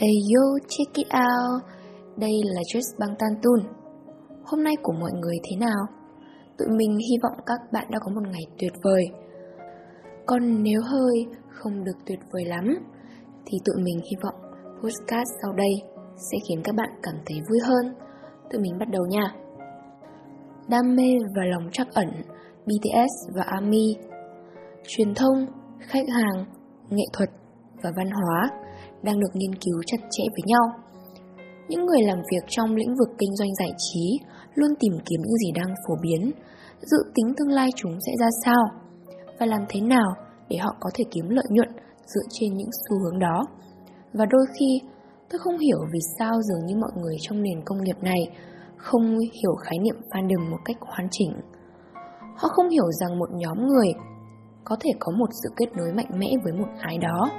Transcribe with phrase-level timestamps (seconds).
[0.00, 1.62] Ayo, check it out.
[2.16, 3.60] Đây là Just Bang Tan Tun.
[4.44, 5.86] Hôm nay của mọi người thế nào?
[6.58, 9.04] Tụi mình hy vọng các bạn đã có một ngày tuyệt vời.
[10.26, 12.64] Còn nếu hơi không được tuyệt vời lắm,
[13.46, 14.34] thì tụi mình hy vọng
[14.82, 15.72] podcast sau đây
[16.16, 17.94] sẽ khiến các bạn cảm thấy vui hơn.
[18.50, 19.34] Tụi mình bắt đầu nha.
[20.68, 22.08] Đam mê và lòng trắc ẩn,
[22.66, 23.96] BTS và ARMY.
[24.86, 25.46] Truyền thông,
[25.80, 26.44] khách hàng,
[26.90, 27.28] nghệ thuật
[27.82, 28.50] và văn hóa
[29.02, 30.64] đang được nghiên cứu chặt chẽ với nhau.
[31.68, 34.18] Những người làm việc trong lĩnh vực kinh doanh giải trí
[34.54, 36.32] luôn tìm kiếm những gì đang phổ biến,
[36.80, 38.64] dự tính tương lai chúng sẽ ra sao
[39.38, 40.14] và làm thế nào
[40.48, 41.68] để họ có thể kiếm lợi nhuận
[42.06, 43.46] dựa trên những xu hướng đó.
[44.12, 44.80] Và đôi khi,
[45.30, 48.20] tôi không hiểu vì sao dường như mọi người trong nền công nghiệp này
[48.76, 51.32] không hiểu khái niệm fandom một cách hoàn chỉnh.
[52.36, 53.92] Họ không hiểu rằng một nhóm người
[54.64, 57.30] có thể có một sự kết nối mạnh mẽ với một ai đó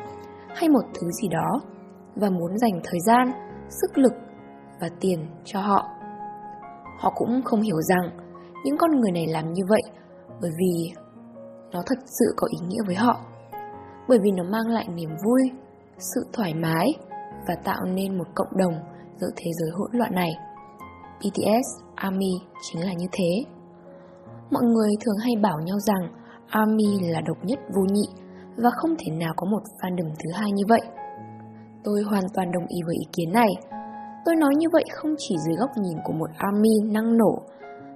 [0.55, 1.61] hay một thứ gì đó
[2.15, 3.31] và muốn dành thời gian,
[3.69, 4.13] sức lực
[4.81, 5.89] và tiền cho họ.
[6.99, 8.09] Họ cũng không hiểu rằng
[8.65, 9.81] những con người này làm như vậy
[10.41, 10.93] bởi vì
[11.71, 13.19] nó thật sự có ý nghĩa với họ.
[14.07, 15.41] Bởi vì nó mang lại niềm vui,
[15.97, 16.93] sự thoải mái
[17.47, 18.73] và tạo nên một cộng đồng
[19.21, 20.31] giữa thế giới hỗn loạn này.
[21.19, 22.31] BTS, ARMY
[22.61, 23.43] chính là như thế.
[24.51, 26.13] Mọi người thường hay bảo nhau rằng
[26.49, 28.07] ARMY là độc nhất vô nhị
[28.57, 30.81] và không thể nào có một fandom thứ hai như vậy.
[31.83, 33.49] Tôi hoàn toàn đồng ý với ý kiến này.
[34.25, 37.41] Tôi nói như vậy không chỉ dưới góc nhìn của một ARMY năng nổ,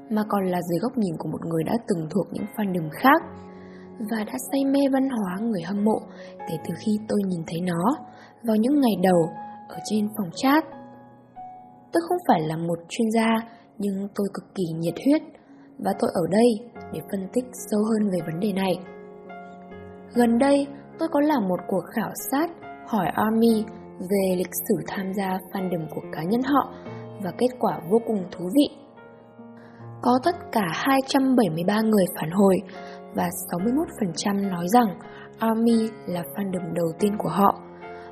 [0.10, 3.22] mà còn là dưới góc nhìn của một người đã từng thuộc những fandom khác
[4.00, 6.00] và đã say mê văn hóa người hâm mộ
[6.50, 7.96] kể từ khi tôi nhìn thấy nó
[8.44, 9.30] vào những ngày đầu
[9.70, 10.64] ở trên phòng chat.
[11.92, 13.30] Tôi không phải là một chuyên gia,
[13.78, 15.22] nhưng tôi cực kỳ nhiệt huyết
[15.80, 18.74] và tôi ở đây để phân tích sâu hơn về vấn đề này.
[20.16, 20.68] Gần đây,
[21.00, 22.50] tôi có làm một cuộc khảo sát
[22.88, 23.64] hỏi Army
[24.00, 26.74] về lịch sử tham gia fandom của cá nhân họ
[27.24, 28.70] và kết quả vô cùng thú vị.
[30.02, 32.56] Có tất cả 273 người phản hồi
[33.16, 33.30] và
[34.24, 34.88] 61% nói rằng
[35.40, 37.60] Army là fandom đầu tiên của họ.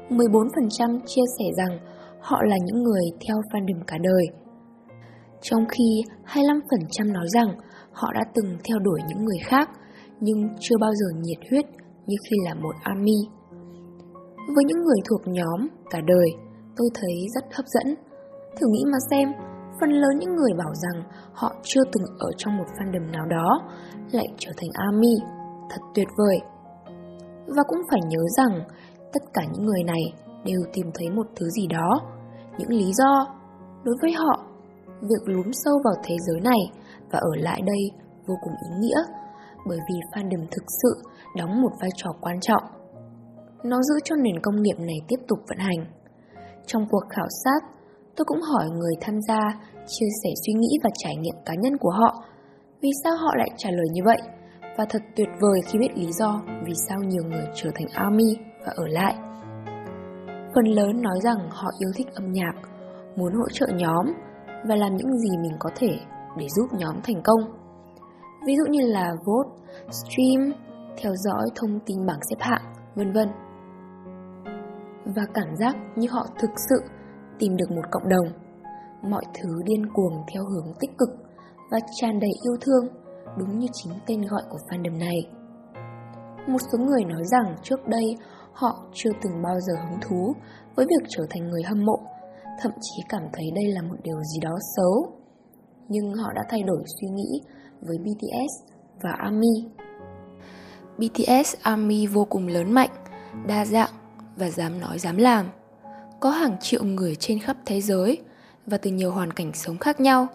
[0.09, 1.79] 14% chia sẻ rằng
[2.21, 4.25] họ là những người theo fandom cả đời.
[5.41, 7.47] Trong khi 25% nói rằng
[7.91, 9.69] họ đã từng theo đuổi những người khác
[10.19, 11.65] nhưng chưa bao giờ nhiệt huyết
[12.07, 13.19] như khi là một army.
[14.55, 16.29] Với những người thuộc nhóm cả đời,
[16.77, 17.95] tôi thấy rất hấp dẫn.
[18.59, 19.29] Thử nghĩ mà xem,
[19.79, 21.03] phần lớn những người bảo rằng
[21.33, 23.61] họ chưa từng ở trong một fandom nào đó
[24.11, 25.15] lại trở thành army,
[25.69, 26.39] thật tuyệt vời.
[27.47, 28.63] Và cũng phải nhớ rằng
[29.13, 30.13] tất cả những người này
[30.45, 32.01] đều tìm thấy một thứ gì đó,
[32.57, 33.27] những lý do.
[33.83, 34.45] Đối với họ,
[35.01, 36.59] việc lún sâu vào thế giới này
[37.11, 37.91] và ở lại đây
[38.27, 39.01] vô cùng ý nghĩa
[39.67, 41.01] bởi vì fandom thực sự
[41.37, 42.63] đóng một vai trò quan trọng.
[43.63, 45.85] Nó giữ cho nền công nghiệp này tiếp tục vận hành.
[46.65, 47.59] Trong cuộc khảo sát,
[48.15, 49.39] tôi cũng hỏi người tham gia
[49.87, 52.23] chia sẻ suy nghĩ và trải nghiệm cá nhân của họ.
[52.81, 54.17] Vì sao họ lại trả lời như vậy?
[54.77, 58.37] Và thật tuyệt vời khi biết lý do vì sao nhiều người trở thành ARMY
[58.65, 59.15] và ở lại.
[60.55, 62.53] Phần lớn nói rằng họ yêu thích âm nhạc,
[63.15, 64.05] muốn hỗ trợ nhóm
[64.67, 65.99] và làm những gì mình có thể
[66.37, 67.60] để giúp nhóm thành công.
[68.45, 69.49] Ví dụ như là vote,
[69.91, 70.53] stream,
[70.97, 73.29] theo dõi thông tin bảng xếp hạng, vân vân.
[75.15, 76.81] Và cảm giác như họ thực sự
[77.39, 78.27] tìm được một cộng đồng.
[79.01, 81.09] Mọi thứ điên cuồng theo hướng tích cực
[81.71, 82.87] và tràn đầy yêu thương,
[83.37, 85.17] đúng như chính tên gọi của fandom này.
[86.47, 88.17] Một số người nói rằng trước đây
[88.53, 90.33] họ chưa từng bao giờ hứng thú
[90.75, 91.99] với việc trở thành người hâm mộ,
[92.61, 95.20] thậm chí cảm thấy đây là một điều gì đó xấu.
[95.91, 97.41] Nhưng họ đã thay đổi suy nghĩ
[97.81, 98.71] với BTS
[99.01, 99.65] và ARMY.
[100.97, 102.89] BTS ARMY vô cùng lớn mạnh,
[103.47, 103.89] đa dạng
[104.35, 105.45] và dám nói dám làm.
[106.19, 108.21] Có hàng triệu người trên khắp thế giới
[108.65, 110.27] và từ nhiều hoàn cảnh sống khác nhau.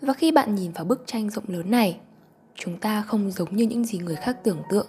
[0.00, 2.00] Và khi bạn nhìn vào bức tranh rộng lớn này,
[2.54, 4.86] chúng ta không giống như những gì người khác tưởng tượng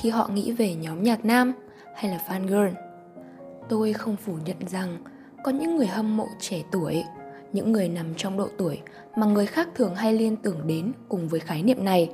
[0.00, 1.52] khi họ nghĩ về nhóm nhạc nam
[1.94, 2.76] hay là fan girl.
[3.68, 5.04] Tôi không phủ nhận rằng
[5.44, 7.04] có những người hâm mộ trẻ tuổi,
[7.52, 8.80] những người nằm trong độ tuổi
[9.16, 12.10] mà người khác thường hay liên tưởng đến cùng với khái niệm này.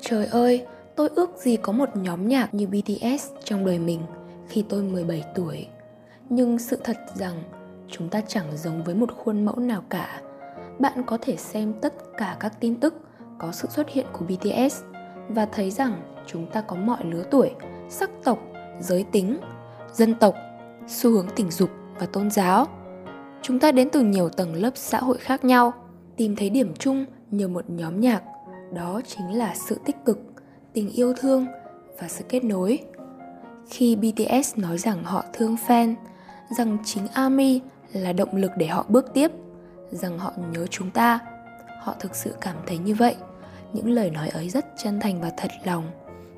[0.00, 0.66] Trời ơi,
[0.96, 4.00] tôi ước gì có một nhóm nhạc như BTS trong đời mình
[4.48, 5.66] khi tôi 17 tuổi.
[6.28, 7.42] Nhưng sự thật rằng
[7.88, 10.22] chúng ta chẳng giống với một khuôn mẫu nào cả.
[10.78, 12.94] Bạn có thể xem tất cả các tin tức
[13.38, 14.82] có sự xuất hiện của BTS
[15.28, 17.50] và thấy rằng chúng ta có mọi lứa tuổi,
[17.88, 18.38] sắc tộc,
[18.80, 19.38] giới tính,
[19.92, 20.34] dân tộc,
[20.88, 22.66] xu hướng tình dục và tôn giáo.
[23.42, 25.72] Chúng ta đến từ nhiều tầng lớp xã hội khác nhau,
[26.16, 28.22] tìm thấy điểm chung nhờ một nhóm nhạc,
[28.72, 30.18] đó chính là sự tích cực,
[30.72, 31.46] tình yêu thương
[31.98, 32.78] và sự kết nối.
[33.70, 35.94] Khi BTS nói rằng họ thương fan,
[36.58, 37.60] rằng chính ARMY
[37.92, 39.30] là động lực để họ bước tiếp,
[39.90, 41.18] rằng họ nhớ chúng ta.
[41.82, 43.16] Họ thực sự cảm thấy như vậy.
[43.72, 45.90] Những lời nói ấy rất chân thành và thật lòng.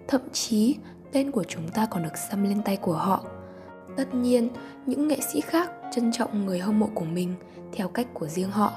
[0.09, 0.77] Thậm chí
[1.13, 3.25] tên của chúng ta còn được xăm lên tay của họ.
[3.97, 4.49] Tất nhiên,
[4.87, 7.35] những nghệ sĩ khác trân trọng người hâm mộ của mình
[7.73, 8.73] theo cách của riêng họ.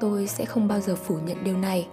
[0.00, 1.88] Tôi sẽ không bao giờ phủ nhận điều này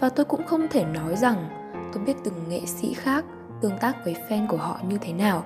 [0.00, 1.48] và tôi cũng không thể nói rằng
[1.92, 3.24] tôi biết từng nghệ sĩ khác
[3.62, 5.44] tương tác với fan của họ như thế nào.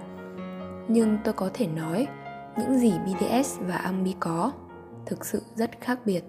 [0.88, 2.06] Nhưng tôi có thể nói
[2.58, 4.52] những gì BTS và Ami có
[5.06, 6.24] thực sự rất khác biệt.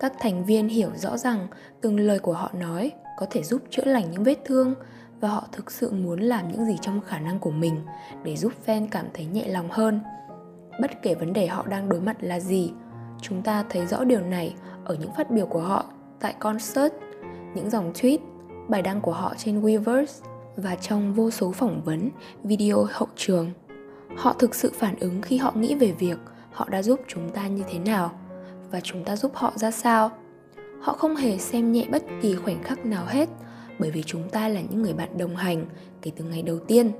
[0.00, 1.48] Các thành viên hiểu rõ rằng
[1.80, 4.74] từng lời của họ nói có thể giúp chữa lành những vết thương
[5.24, 7.80] và họ thực sự muốn làm những gì trong khả năng của mình
[8.24, 10.00] để giúp fan cảm thấy nhẹ lòng hơn.
[10.80, 12.72] Bất kể vấn đề họ đang đối mặt là gì,
[13.20, 14.54] chúng ta thấy rõ điều này
[14.84, 15.84] ở những phát biểu của họ
[16.20, 16.92] tại concert,
[17.54, 18.18] những dòng tweet,
[18.68, 20.22] bài đăng của họ trên Weverse
[20.56, 22.10] và trong vô số phỏng vấn,
[22.42, 23.50] video hậu trường.
[24.16, 26.18] Họ thực sự phản ứng khi họ nghĩ về việc
[26.52, 28.12] họ đã giúp chúng ta như thế nào
[28.70, 30.10] và chúng ta giúp họ ra sao.
[30.80, 33.28] Họ không hề xem nhẹ bất kỳ khoảnh khắc nào hết
[33.78, 35.66] bởi vì chúng ta là những người bạn đồng hành
[36.02, 36.90] kể từ ngày đầu tiên.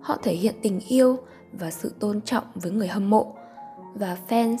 [0.00, 1.18] Họ thể hiện tình yêu
[1.52, 3.34] và sự tôn trọng với người hâm mộ
[3.94, 4.56] và fans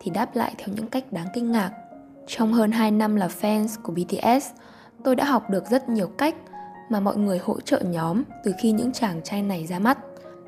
[0.00, 1.72] thì đáp lại theo những cách đáng kinh ngạc.
[2.26, 4.46] Trong hơn 2 năm là fans của BTS,
[5.04, 6.34] tôi đã học được rất nhiều cách
[6.88, 9.98] mà mọi người hỗ trợ nhóm từ khi những chàng trai này ra mắt.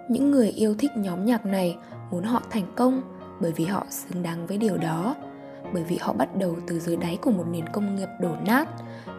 [0.09, 1.77] Những người yêu thích nhóm nhạc này
[2.11, 3.03] muốn họ thành công
[3.41, 5.15] bởi vì họ xứng đáng với điều đó
[5.73, 8.69] bởi vì họ bắt đầu từ dưới đáy của một nền công nghiệp đổ nát,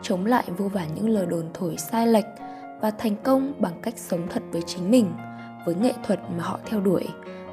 [0.01, 2.25] chống lại vô vàn những lời đồn thổi sai lệch
[2.81, 5.13] và thành công bằng cách sống thật với chính mình,
[5.65, 7.07] với nghệ thuật mà họ theo đuổi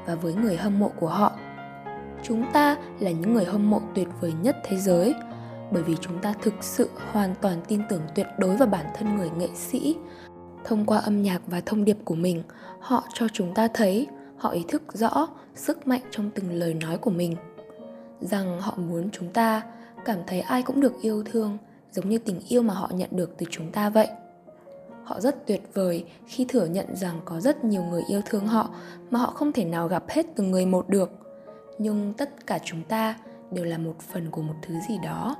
[0.05, 1.31] và với người hâm mộ của họ.
[2.23, 5.13] Chúng ta là những người hâm mộ tuyệt vời nhất thế giới,
[5.71, 9.17] bởi vì chúng ta thực sự hoàn toàn tin tưởng tuyệt đối vào bản thân
[9.17, 9.95] người nghệ sĩ.
[10.63, 12.43] Thông qua âm nhạc và thông điệp của mình,
[12.79, 14.07] họ cho chúng ta thấy,
[14.37, 17.35] họ ý thức rõ sức mạnh trong từng lời nói của mình
[18.21, 19.61] rằng họ muốn chúng ta
[20.05, 21.57] cảm thấy ai cũng được yêu thương,
[21.91, 24.07] giống như tình yêu mà họ nhận được từ chúng ta vậy.
[25.03, 28.69] Họ rất tuyệt vời khi thừa nhận rằng có rất nhiều người yêu thương họ
[29.09, 31.11] mà họ không thể nào gặp hết từng người một được.
[31.77, 33.15] Nhưng tất cả chúng ta
[33.51, 35.35] đều là một phần của một thứ gì đó.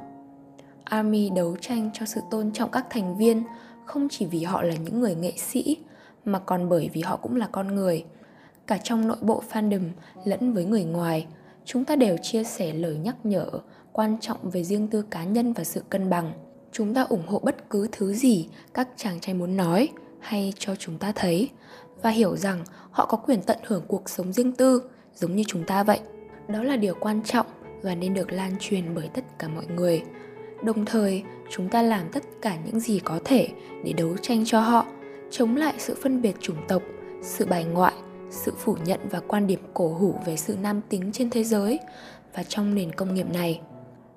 [0.84, 3.44] Army đấu tranh cho sự tôn trọng các thành viên
[3.86, 5.78] không chỉ vì họ là những người nghệ sĩ,
[6.26, 8.06] mà còn bởi vì họ cũng là con người.
[8.68, 9.90] Cả trong nội bộ fandom
[10.26, 11.28] lẫn với người ngoài
[11.66, 13.50] chúng ta đều chia sẻ lời nhắc nhở,
[13.92, 16.34] quan trọng về riêng tư cá nhân và sự cân bằng.
[16.72, 19.90] Chúng ta ủng hộ bất cứ thứ gì các chàng trai muốn nói
[20.20, 21.50] hay cho chúng ta thấy
[22.02, 24.82] và hiểu rằng họ có quyền tận hưởng cuộc sống riêng tư
[25.16, 26.00] giống như chúng ta vậy.
[26.48, 27.46] Đó là điều quan trọng
[27.82, 30.04] và nên được lan truyền bởi tất cả mọi người.
[30.64, 33.50] Đồng thời, chúng ta làm tất cả những gì có thể
[33.84, 34.86] để đấu tranh cho họ,
[35.32, 36.82] chống lại sự phân biệt chủng tộc,
[37.22, 37.94] sự bài ngoại
[38.30, 41.80] sự phủ nhận và quan điểm cổ hủ về sự nam tính trên thế giới
[42.36, 43.62] và trong nền công nghiệp này.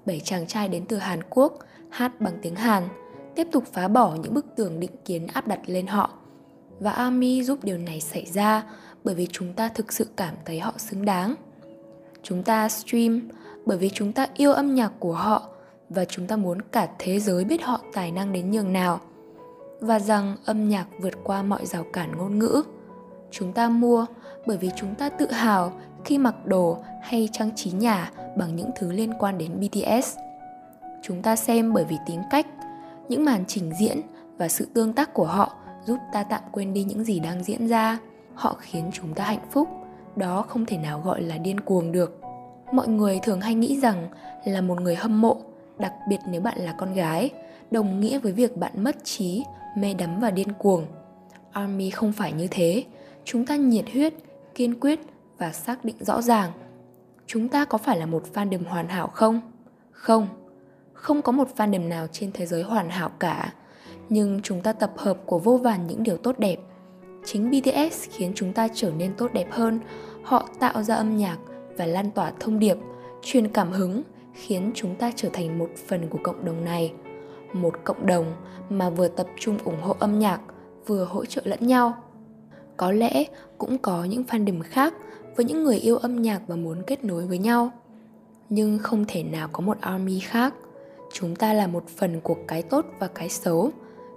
[0.07, 1.59] Bảy chàng trai đến từ Hàn Quốc
[1.91, 2.89] hát bằng tiếng Hàn,
[3.35, 6.11] tiếp tục phá bỏ những bức tường định kiến áp đặt lên họ.
[6.81, 8.63] Và Ami giúp điều này xảy ra
[9.05, 11.35] bởi vì chúng ta thực sự cảm thấy họ xứng đáng.
[12.23, 13.29] Chúng ta stream
[13.67, 15.49] bởi vì chúng ta yêu âm nhạc của họ
[15.89, 19.01] và chúng ta muốn cả thế giới biết họ tài năng đến nhường nào
[19.81, 22.63] và rằng âm nhạc vượt qua mọi rào cản ngôn ngữ
[23.33, 24.07] chúng ta mua
[24.47, 25.73] bởi vì chúng ta tự hào
[26.05, 30.17] khi mặc đồ hay trang trí nhà bằng những thứ liên quan đến BTS.
[31.03, 32.47] Chúng ta xem bởi vì tính cách,
[33.09, 34.01] những màn trình diễn
[34.39, 37.69] và sự tương tác của họ giúp ta tạm quên đi những gì đang diễn
[37.69, 37.99] ra.
[38.35, 39.69] Họ khiến chúng ta hạnh phúc,
[40.17, 42.21] đó không thể nào gọi là điên cuồng được.
[42.73, 44.09] Mọi người thường hay nghĩ rằng
[44.45, 45.37] là một người hâm mộ,
[45.79, 47.31] đặc biệt nếu bạn là con gái,
[47.71, 49.45] đồng nghĩa với việc bạn mất trí,
[49.77, 50.87] mê đắm và điên cuồng.
[51.53, 52.85] Army không phải như thế,
[53.25, 54.15] chúng ta nhiệt huyết,
[54.55, 55.01] kiên quyết
[55.39, 56.53] và xác định rõ ràng.
[57.27, 59.41] Chúng ta có phải là một fandom hoàn hảo không?
[59.93, 60.29] Không.
[60.93, 63.53] Không có một fandom nào trên thế giới hoàn hảo cả.
[64.09, 66.57] Nhưng chúng ta tập hợp của vô vàn những điều tốt đẹp.
[67.25, 69.81] Chính bts khiến chúng ta trở nên tốt đẹp hơn.
[70.23, 71.39] Họ tạo ra âm nhạc
[71.77, 72.77] và lan tỏa thông điệp,
[73.23, 74.03] truyền cảm hứng,
[74.35, 76.93] khiến chúng ta trở thành một phần của cộng đồng này.
[77.53, 78.33] Một cộng đồng
[78.71, 80.41] mà vừa tập trung ủng hộ âm nhạc,
[80.87, 81.95] vừa hỗ trợ lẫn nhau
[82.77, 83.25] có lẽ
[83.59, 84.95] cũng có những fandom khác
[85.37, 87.71] với những người yêu âm nhạc và muốn kết nối với nhau.
[88.49, 90.55] Nhưng không thể nào có một army khác.
[91.13, 93.71] Chúng ta là một phần của cái tốt và cái xấu,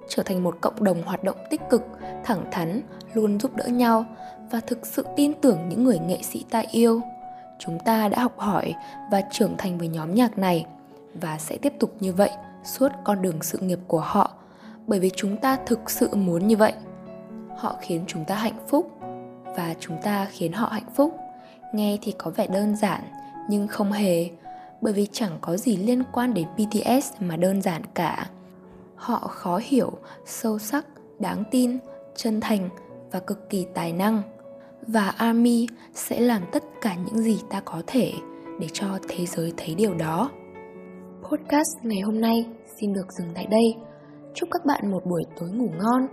[0.08, 1.82] trở thành một cộng đồng hoạt động tích cực,
[2.24, 2.82] thẳng thắn,
[3.14, 4.06] luôn giúp đỡ nhau
[4.52, 7.02] và thực sự tin tưởng những người nghệ sĩ ta yêu.
[7.60, 8.74] Chúng ta đã học hỏi
[9.12, 10.66] và trưởng thành với nhóm nhạc này
[11.14, 12.30] và sẽ tiếp tục như vậy
[12.64, 14.32] suốt con đường sự nghiệp của họ,
[14.88, 16.74] bởi vì chúng ta thực sự muốn như vậy
[17.58, 18.92] họ khiến chúng ta hạnh phúc
[19.58, 21.18] và chúng ta khiến họ hạnh phúc
[21.76, 23.02] Nghe thì có vẻ đơn giản,
[23.50, 24.30] nhưng không hề,
[24.82, 28.30] bởi vì chẳng có gì liên quan đến BTS mà đơn giản cả.
[28.96, 29.92] Họ khó hiểu,
[30.26, 30.86] sâu sắc,
[31.20, 31.78] đáng tin,
[32.16, 32.70] chân thành
[33.12, 34.22] và cực kỳ tài năng.
[34.88, 38.14] Và ARMY sẽ làm tất cả những gì ta có thể
[38.60, 40.30] để cho thế giới thấy điều đó.
[41.24, 42.46] Podcast ngày hôm nay
[42.80, 43.76] xin được dừng tại đây.
[44.34, 46.08] Chúc các bạn một buổi tối ngủ ngon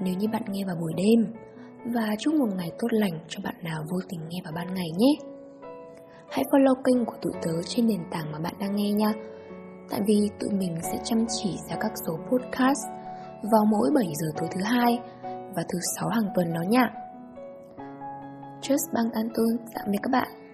[0.00, 1.34] nếu như bạn nghe vào buổi đêm
[1.94, 4.88] và chúc một ngày tốt lành cho bạn nào vô tình nghe vào ban ngày
[4.98, 5.12] nhé.
[6.30, 9.12] Hãy follow kênh của tụi tớ trên nền tảng mà bạn đang nghe nha.
[9.90, 12.86] Tại vì tụi mình sẽ chăm chỉ ra các số podcast
[13.52, 14.98] vào mỗi 7 giờ tối thứ hai
[15.56, 16.90] và thứ sáu hàng tuần đó nha.
[18.62, 20.47] Just Bang Antun, tạm biệt các bạn.